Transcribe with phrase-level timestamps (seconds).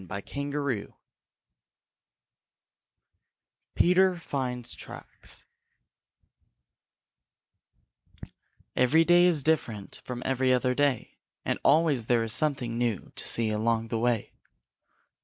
[0.09, 0.87] CHAPTER VII
[3.75, 5.45] PETER FINDS TRACKS
[8.75, 13.27] Every day is different from every other day, And always there is something new to
[13.27, 14.33] see along the way.